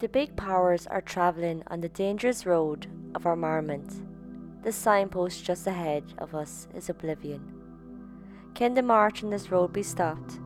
[0.00, 3.92] The big powers are travelling on the dangerous road of armament.
[4.62, 7.42] The signpost just ahead of us is oblivion.
[8.54, 10.40] Can the march on this road be stopped?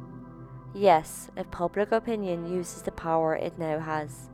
[0.74, 4.28] Yes, if public opinion uses the power it now has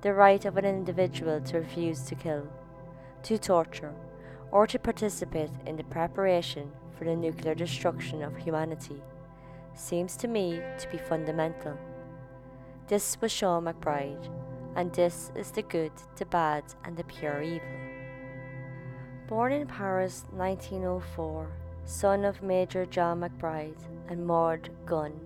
[0.00, 2.48] the right of an individual to refuse to kill,
[3.24, 3.94] to torture,
[4.50, 9.02] or to participate in the preparation for the nuclear destruction of humanity
[9.74, 11.76] seems to me to be fundamental.
[12.92, 14.28] This was Sean MacBride,
[14.76, 17.66] and this is the good, the bad, and the pure evil.
[19.26, 21.48] Born in Paris 1904,
[21.86, 25.18] son of Major John MacBride and Maud Gonne,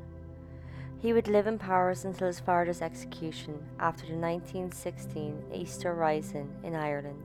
[1.00, 6.76] he would live in Paris until his father's execution after the 1916 Easter Rising in
[6.76, 7.24] Ireland.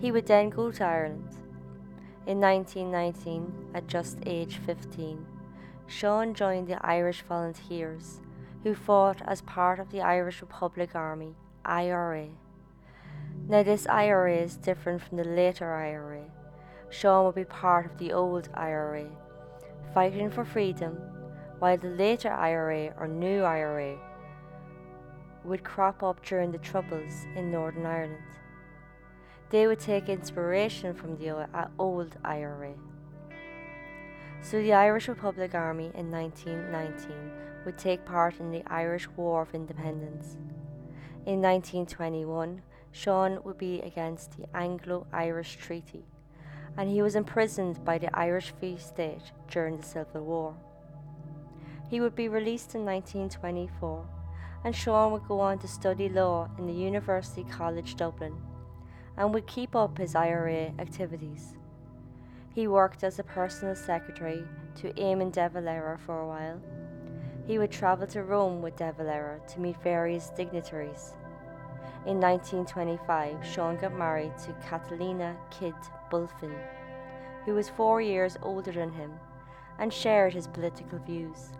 [0.00, 1.36] He would then go to Ireland.
[2.26, 5.26] In 1919, at just age 15,
[5.86, 8.21] Sean joined the Irish Volunteers,
[8.62, 11.34] who fought as part of the Irish Republic Army,
[11.64, 12.28] IRA.
[13.48, 16.24] Now, this IRA is different from the later IRA.
[16.90, 19.06] Sean would be part of the old IRA,
[19.94, 20.96] fighting for freedom
[21.58, 23.96] while the later IRA or new IRA
[25.44, 28.22] would crop up during the Troubles in Northern Ireland.
[29.50, 32.74] They would take inspiration from the uh, old IRA.
[34.40, 39.54] So the Irish Republic Army in 1919 would take part in the Irish War of
[39.54, 40.36] Independence.
[41.26, 46.04] In 1921, Sean would be against the Anglo Irish Treaty,
[46.76, 50.54] and he was imprisoned by the Irish Free State during the Civil War.
[51.88, 54.06] He would be released in 1924,
[54.64, 58.34] and Sean would go on to study law in the University College Dublin
[59.16, 61.54] and would keep up his IRA activities.
[62.54, 64.44] He worked as a personal secretary
[64.76, 66.60] to Eamon de Valera for a while.
[67.46, 71.14] He would travel to Rome with de Valera to meet various dignitaries.
[72.06, 75.74] In 1925, Sean got married to Catalina Kidd
[76.10, 76.54] Bulfin,
[77.44, 79.12] who was four years older than him
[79.78, 81.50] and shared his political views.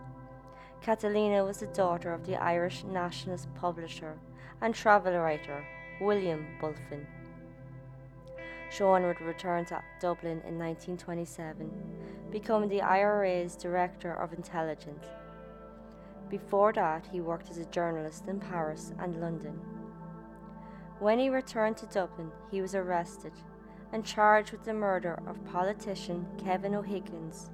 [0.81, 4.17] Catalina was the daughter of the Irish nationalist publisher
[4.61, 5.65] and travel writer
[5.99, 7.05] William Bulfin.
[8.69, 11.69] Sean would return to Dublin in 1927,
[12.31, 15.05] becoming the IRA's Director of Intelligence.
[16.33, 19.53] Before that, he worked as a journalist in Paris and London.
[20.97, 23.33] When he returned to Dublin, he was arrested
[23.91, 27.51] and charged with the murder of politician Kevin O'Higgins,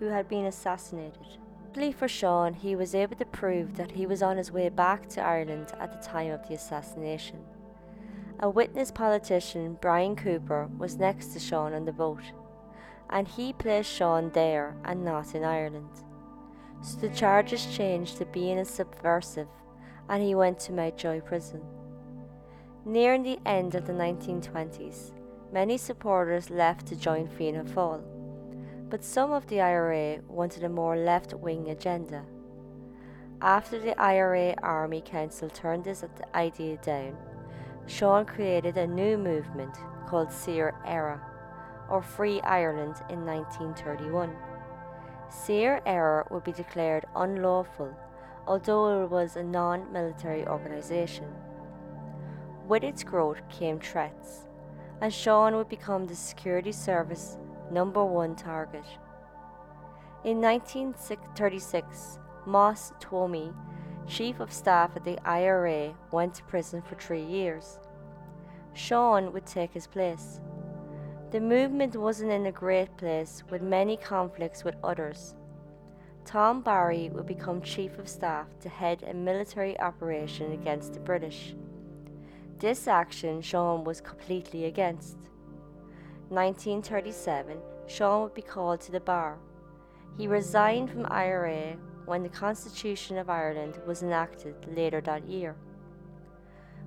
[0.00, 1.38] who had been assassinated.
[1.68, 5.08] Luckily for Sean, he was able to prove that he was on his way back
[5.10, 7.44] to Ireland at the time of the assassination.
[8.40, 12.24] A witness politician, Bryan Cooper, was next to Sean on the boat,
[13.08, 15.90] and he placed Sean there and not in Ireland.
[16.82, 19.48] So the charges changed to being a subversive,
[20.08, 21.62] and he went to Mountjoy prison.
[22.84, 25.12] Nearing the end of the 1920s,
[25.52, 28.04] many supporters left to join Fianna Fáil
[28.88, 32.24] but some of the IRA wanted a more left wing agenda.
[33.40, 36.04] After the IRA Army Council turned this
[36.34, 37.16] idea down,
[37.86, 39.76] Sean created a new movement
[40.06, 41.20] called Saor Éire,
[41.90, 44.34] or Free Ireland, in 1931.
[45.28, 47.94] Saor Éire would be declared unlawful,
[48.46, 51.26] although it was a non military organisation.
[52.68, 54.48] With its growth came threats,
[55.00, 57.38] and Sean would become the security service
[57.70, 58.84] number one target.
[60.24, 63.54] In 1936, Moss Twomey,
[64.06, 67.78] Chief of Staff at the IRA, went to prison for three years.
[68.74, 70.40] Sean would take his place.
[71.36, 75.34] The movement wasn't in a great place with many conflicts with others.
[76.24, 81.54] Tom Barry would become Chief of Staff to head a military operation against the British.
[82.58, 85.18] This action Sean was completely against.
[86.30, 89.36] 1937, Sean would be called to the bar.
[90.16, 91.76] He resigned from IRA
[92.06, 95.54] when the Constitution of Ireland was enacted later that year.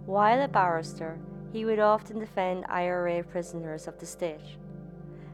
[0.08, 1.20] While a barrister,
[1.52, 4.58] he would often defend IRA prisoners of the state.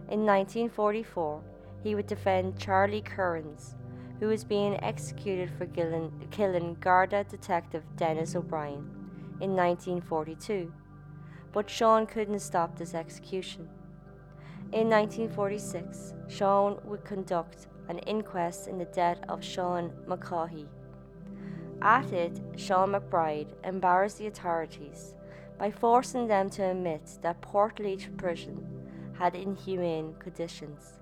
[0.09, 1.41] In 1944,
[1.83, 3.75] he would defend Charlie Kerins,
[4.19, 8.89] who was being executed for killing Garda detective Denis O'Brien
[9.41, 10.71] in 1942.
[11.51, 13.67] But Sean couldn't stop this execution.
[14.71, 20.67] In 1946, Sean would conduct an inquest in the death of Sean McCaughey.
[21.81, 25.14] At it, Sean MacBride embarrassed the authorities
[25.57, 28.65] by forcing them to admit that Port Portlaoise prison
[29.17, 30.99] had inhumane conditions.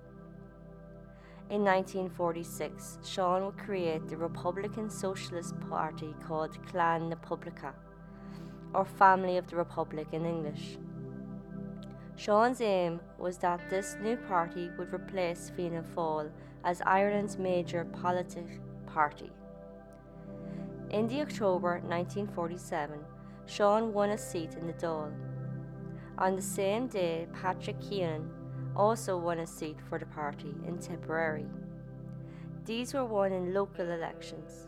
[1.50, 7.72] In 1946, Sean would create the Republican Socialist Party called Clann Poblachta,
[8.72, 10.78] or Family of the Republic in English.
[12.16, 16.30] Sean's aim was that this new party would replace Fianna Fáil
[16.64, 18.48] as Ireland's major political
[18.86, 19.30] party.
[20.90, 23.00] In the October 1947,
[23.46, 25.12] Sean won a seat in the Dáil.
[26.18, 28.28] On the same day, Patrick Kinane
[28.76, 31.46] also won a seat for the party in Tipperary.
[32.64, 34.66] These were won in local elections.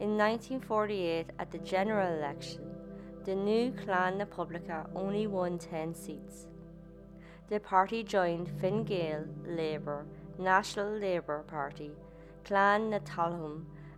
[0.00, 2.64] In 1948, at the general election,
[3.24, 6.46] the new Clan na only won 10 seats.
[7.48, 10.06] The party joined Fine Gael, Labour,
[10.38, 11.92] National Labour Party,
[12.44, 12.98] Clan na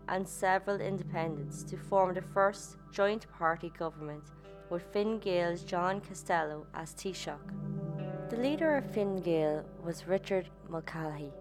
[0.09, 4.25] and several independents to form the first joint party government
[4.71, 8.31] with Fine Gael's John Costello as Taoiseach.
[8.31, 11.33] The leader of Fine Gael was Richard Mulcahy,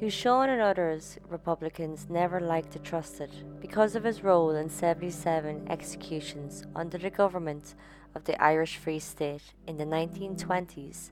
[0.00, 3.30] who Sean and others Republicans never liked or trusted
[3.60, 7.74] because of his role in 77 executions under the government
[8.14, 11.10] of the Irish Free State in the 1920s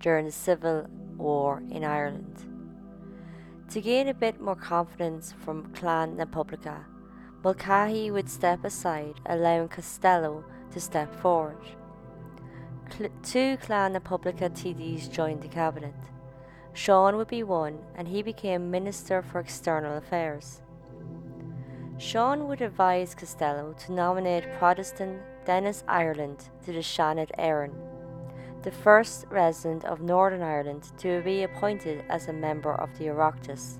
[0.00, 0.86] during the Civil
[1.16, 2.51] War in Ireland.
[3.72, 6.84] To gain a bit more confidence from Clann na Poblachta,
[7.42, 11.56] Mulcahy would step aside, allowing Costello to step forward.
[12.90, 15.94] Cl- two Clann Poblachta TDs joined the cabinet.
[16.74, 20.60] Sean would be one, and he became Minister for External Affairs.
[21.96, 27.72] Sean would advise Costello to nominate Protestant Denis Ireland to the Seanad Éireann,
[28.62, 33.78] the first resident of Northern Ireland to be appointed as a member of the Oireachtas.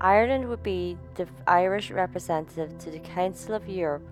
[0.00, 4.06] Ireland would be the Irish representative to the Council of Europe,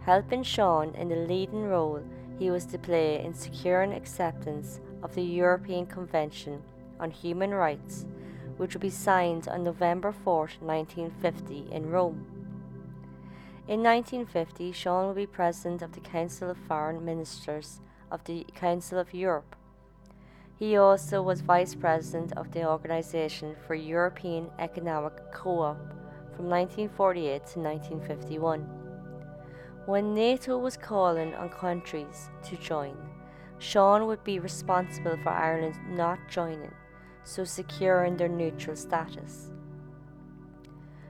[0.00, 2.00] helping Sean in the leading role
[2.38, 6.62] he was to play in securing acceptance of the European Convention
[7.00, 8.06] on Human Rights,
[8.56, 12.24] which would be signed on November 4, 1950, in Rome.
[13.66, 17.80] In 1950, Sean would be president of the Council of Foreign Ministers
[18.10, 19.56] of the Council of Europe.
[20.58, 25.78] He also was vice president of the Organisation for European Economic Co op
[26.34, 28.60] from 1948 to 1951.
[29.86, 32.96] When NATO was calling on countries to join,
[33.58, 36.74] Sean would be responsible for Ireland not joining,
[37.22, 39.50] so securing their neutral status.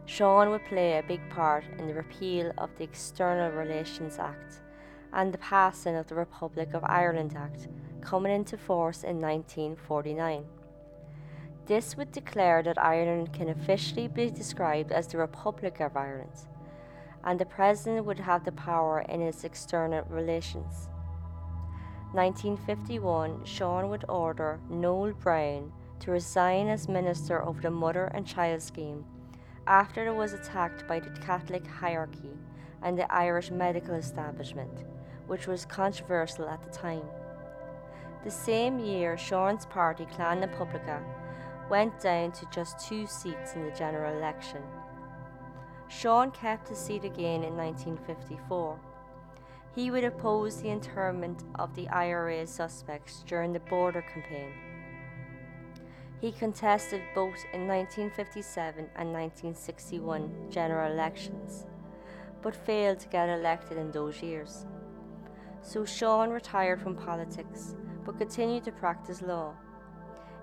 [0.07, 4.61] Sean would play a big part in the repeal of the External Relations Act
[5.17, 7.69] and the passing of the Republic of Ireland Act,
[8.03, 10.45] coming into force in 1949.
[11.65, 16.37] This would declare that Ireland can officially be described as the Republic of Ireland,
[17.25, 20.91] and the President would have the power in its external relations.
[22.13, 28.61] 1951, Sean would order Noel Browne to resign as Minister of the Mother and Child
[28.61, 29.07] Scheme
[29.67, 32.37] after it was attacked by the Catholic hierarchy
[32.83, 34.85] and the Irish medical establishment,
[35.27, 37.05] which was controversial at the time.
[38.25, 41.03] The same year, Sean's party, Clann na Poblachta,
[41.71, 44.63] went down to just two seats in the general election.
[45.89, 48.79] Sean kept his seat again in 1954.
[49.75, 54.53] He would oppose the internment of the IRA suspects during the border campaign.
[56.21, 61.67] He contested both in 1957 and 1961 general elections,
[62.43, 64.65] but failed to get elected in those years.
[65.67, 69.53] So Sean retired from politics but continued to practice law.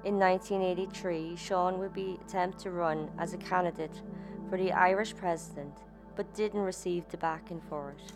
[0.04, 4.02] In 1983, Sean would be attempt to run as a candidate
[4.50, 5.78] for the Irish president
[6.18, 8.12] but didn't receive the backing for it.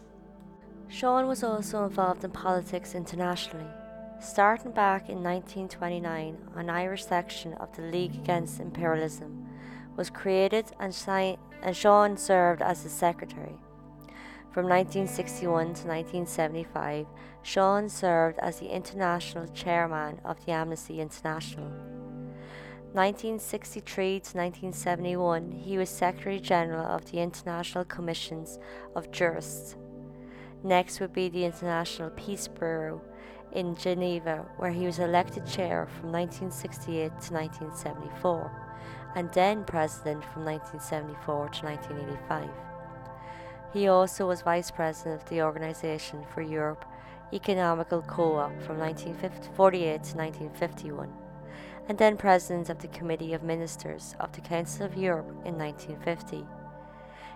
[0.90, 3.72] Sean was also involved in politics internationally.
[4.20, 9.48] Starting back in 1929, an Irish section of the League Against Imperialism
[9.96, 13.56] was created and, si- and Sean served as its secretary.
[14.58, 17.06] From 1961 to 1975,
[17.44, 21.68] Sean served as the international chairman of the Amnesty International.
[22.94, 28.58] 1963 to 1971, he was Secretary General of the International Commissions
[28.96, 29.76] of Jurists.
[30.64, 33.00] Next would be the International Peace Bureau
[33.52, 38.52] in Geneva, where he was elected chair from 1968 to 1974,
[39.16, 42.67] and then president from 1974 to 1985.
[43.78, 46.84] He also was vice president of the Organization for Europe
[47.32, 51.14] Economical Co op from 1948 to 1951,
[51.88, 56.44] and then president of the Committee of Ministers of the Council of Europe in 1950.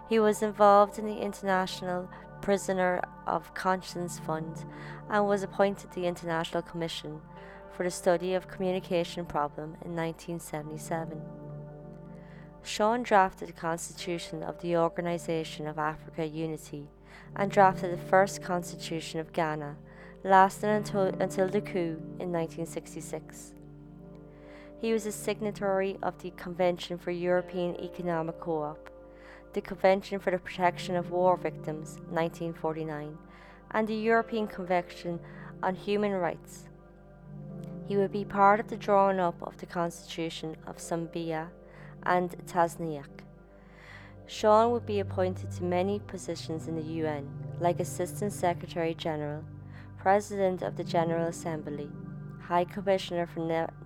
[0.09, 2.09] He was involved in the International
[2.41, 4.65] Prisoner of Conscience Fund
[5.11, 7.21] and was appointed the International Commission
[7.71, 11.21] for the study of communication problem in 1977.
[12.63, 16.87] Sean drafted the Constitution of the Organisation of Africa Unity
[17.35, 19.77] and drafted the first Constitution of Ghana,
[20.23, 23.53] lasting until, until the coup in 1966.
[24.79, 28.89] He was a signatory of the Convention for European Economic Co-op,
[29.53, 33.17] the Convention for the Protection of War Victims 1949,
[33.71, 35.19] and the European Convention
[35.63, 36.69] on Human Rights.
[37.87, 41.49] He would be part of the drawing up of the Constitution of Zambia
[42.03, 43.05] and Tanzania.
[44.27, 47.27] Sean would be appointed to many positions in the UN,
[47.59, 49.43] like Assistant Secretary General,
[49.97, 51.89] President of the General Assembly,
[52.41, 53.41] High Commissioner for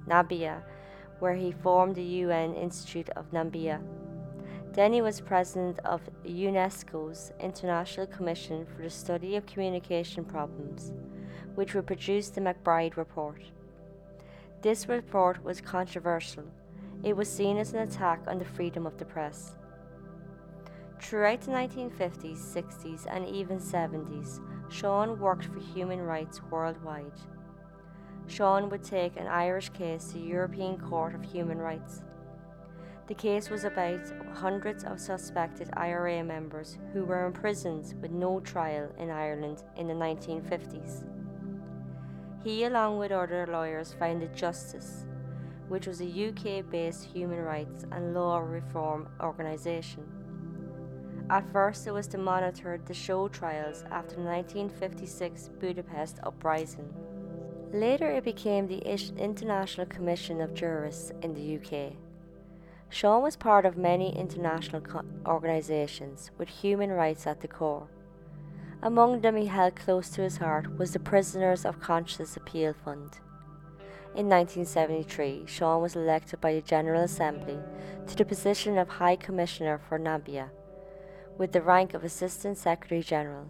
[0.08, 0.62] Namibia,
[1.20, 3.82] where he formed the UN Institute of Namibia.
[4.74, 10.92] Then he was president of UNESCO's International Commission for the Study of Communication Problems,
[11.56, 13.42] which would produce the MacBride Report.
[14.62, 16.44] This report was controversial
[17.06, 19.56] it was seen as an attack on the freedom of the press.
[21.00, 27.14] Throughout the 1950s, 60s, and even 70s, Sean worked for human rights worldwide.
[28.26, 32.02] Sean would take an Irish case to the European Court of Human Rights.
[33.06, 34.02] The case was about
[34.34, 39.94] hundreds of suspected IRA members who were imprisoned with no trial in Ireland in the
[39.94, 41.08] 1950s.
[42.44, 45.06] He, along with other lawyers, founded Justice,
[45.68, 50.04] which was a UK based human rights and law reform organisation.
[51.30, 56.94] At first, it was to monitor the show trials after the 1956 Budapest uprising.
[57.74, 58.84] Later, it became the
[59.18, 61.94] International Commission of Jurists in the UK.
[62.90, 67.90] Sean was part of many international co- organisations with human rights at the core.
[68.82, 73.18] Among them, he held close to his heart was the Prisoners of Conscience Appeal Fund.
[74.16, 77.60] In 1973, Sean was elected by the General Assembly
[78.08, 80.52] to the position of High Commissioner for Namibia,
[81.38, 83.46] with the rank of Assistant Secretary General.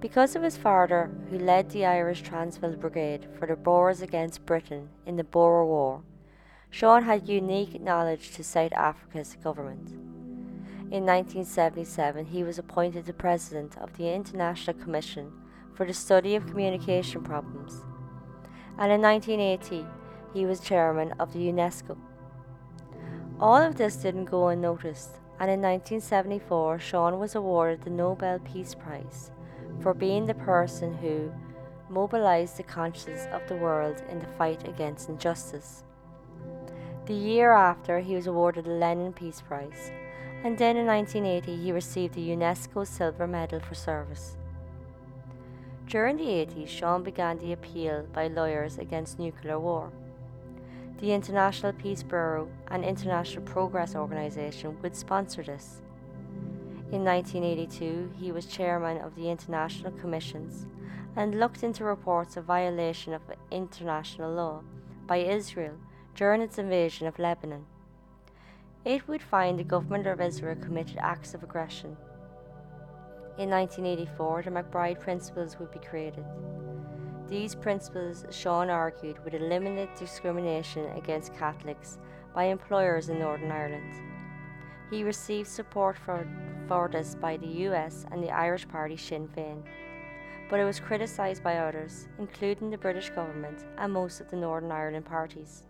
[0.00, 4.88] Because of his father, who led the Irish Transvaal Brigade for the Boers against Britain
[5.04, 6.02] in the Boer War,
[6.70, 9.90] Sean had unique knowledge to South Africa's government.
[10.90, 15.30] In 1977, he was appointed the President of the International Commission
[15.74, 17.82] for the Study of Communication Problems
[18.78, 19.86] and in 1980
[20.32, 21.96] he was chairman of the UNESCO.
[23.40, 28.74] All of this didn't go unnoticed, and in 1974 Sean was awarded the Nobel Peace
[28.74, 29.30] Prize
[29.80, 31.32] for being the person who
[31.88, 35.84] mobilized the conscience of the world in the fight against injustice.
[37.06, 39.90] The year after, he was awarded the Lenin Peace Prize,
[40.44, 44.37] and then in 1980 he received the UNESCO Silver Medal for Service.
[45.88, 49.90] During the 80s, Sean began the appeal by lawyers against nuclear war.
[51.00, 55.80] The International Peace Bureau and International Progress Organization would sponsor this.
[56.92, 60.66] In 1982, he was chairman of the International Commissions
[61.16, 64.60] and looked into reports of violation of international law
[65.06, 65.78] by Israel
[66.14, 67.64] during its invasion of Lebanon.
[68.84, 71.96] It would find the government of Israel committed acts of aggression
[73.38, 76.24] in 1984, the MacBride Principles would be created.
[77.28, 81.98] These principles, Sean argued, would eliminate discrimination against Catholics
[82.34, 83.94] by employers in Northern Ireland.
[84.90, 86.26] He received support for,
[86.66, 89.62] for this by the US and the Irish party Sinn Féin,
[90.50, 94.72] but it was criticised by others, including the British government and most of the Northern
[94.72, 95.62] Ireland parties.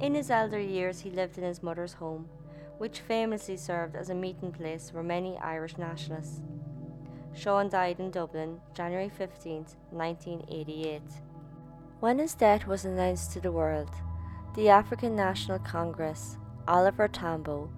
[0.00, 2.28] In his elder years, he lived in his mother's home
[2.78, 6.40] which famously served as a meeting place for many Irish nationalists.
[7.34, 11.02] Sean died in Dublin, January 15, 1988.
[12.00, 13.90] When his death was announced to the world,
[14.54, 16.38] the African National Congress,
[16.68, 17.70] Oliver Tambo,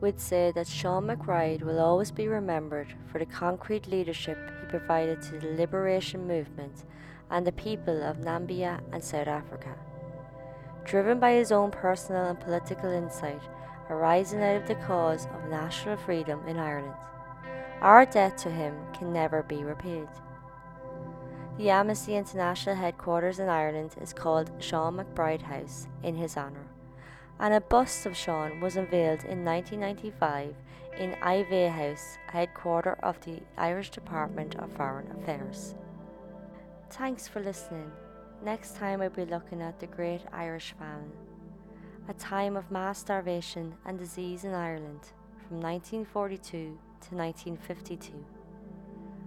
[0.00, 5.20] would say that Sean MacBride will always be remembered for the concrete leadership he provided
[5.22, 6.84] to the liberation movement
[7.30, 9.74] and the people of Namibia and South Africa.
[10.84, 13.42] Driven by his own personal and political insight,
[13.90, 16.94] arising out of the cause of national freedom in Ireland.
[17.80, 20.08] Our debt to him can never be repaid.
[21.58, 26.66] The Amnesty International headquarters in Ireland is called Sean MacBride House in his honour,
[27.40, 30.54] and a bust of Sean was unveiled in 1995
[30.98, 35.74] in Iveagh House, headquarters of the Irish Department of Foreign Affairs.
[36.90, 37.90] Thanks for listening.
[38.44, 41.27] Next time I'll be looking at the Great Irish Famine
[42.08, 45.12] a time of mass starvation and disease in Ireland
[45.46, 48.24] from 1942 to 1952.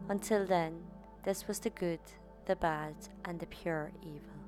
[0.09, 0.81] Until then,
[1.23, 1.99] this was the good,
[2.47, 4.40] the bad, and the pure evil.